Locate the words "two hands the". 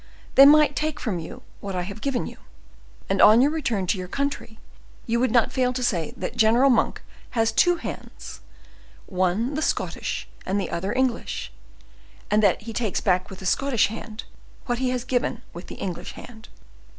7.51-9.13